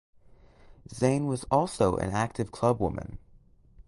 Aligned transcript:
Zane 0.91 1.27
was 1.27 1.43
also 1.51 1.95
an 1.97 2.09
active 2.09 2.51
clubwoman. 2.51 3.19